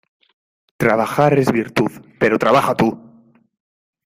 Trabajar 0.77 1.37
es 1.37 1.51
virtud; 1.51 1.91
pero 2.19 2.39
trabaja 2.39 2.73
tú. 2.73 2.99